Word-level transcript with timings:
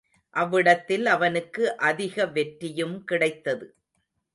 அவ்விடத்தில் 0.35 1.05
அவனுக்கு 1.05 1.77
அதிக 1.83 2.25
வெற்றியும் 2.27 2.97
கிடைத்தது. 3.03 3.67